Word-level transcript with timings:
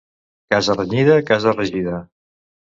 Casa 0.53 0.77
renyida, 0.79 1.19
casa 1.29 1.55
regida. 1.61 2.03